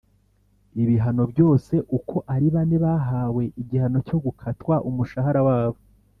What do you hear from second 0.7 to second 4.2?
ibihano bose uko ari bane bahawe igihano cyo